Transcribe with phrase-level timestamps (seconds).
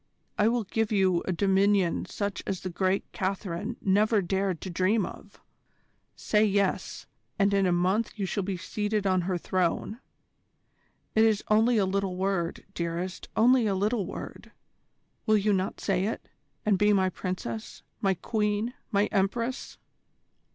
[0.35, 5.05] I will give you a dominion such as the great Catherine never dared to dream
[5.05, 5.39] of.
[6.15, 7.05] Say yes,
[7.37, 9.99] and in a month you shall be seated on her throne.
[11.13, 14.51] It is only a little word, dearest, only a little word
[15.27, 16.27] will you not say it,
[16.65, 19.77] and be my Princess, my Queen, my Empress?"